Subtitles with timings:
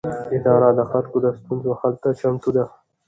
[0.35, 2.65] اداره د خلکو د ستونزو حل ته چمتو ده.